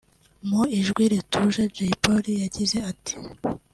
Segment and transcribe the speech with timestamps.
[0.47, 3.13] Mu ijwi rituje Jay Polly yagize ati